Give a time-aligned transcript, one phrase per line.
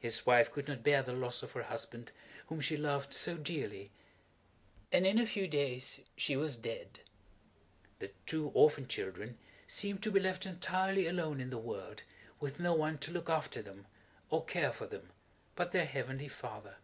[0.00, 2.12] His wife could not bear the loss of her husband,
[2.46, 3.90] whom she loved so dearly,
[4.90, 7.00] and in a few days she was dead.
[7.98, 9.36] The two orphan children
[9.66, 12.04] seemed to be left entirely alone in the world,
[12.40, 13.86] with no one to look after them,
[14.30, 15.10] or care for them,
[15.56, 16.76] but their Heavenly Father.